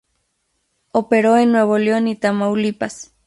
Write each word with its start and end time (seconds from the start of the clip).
Operó 0.93 1.37
en 1.37 1.51
Nuevo 1.51 1.77
León 1.77 2.07
y 2.07 2.15
Tamaulipas. 2.15 3.13